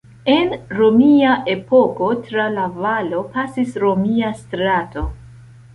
[0.35, 5.11] En romia epoko tra la valo pasis romia strato.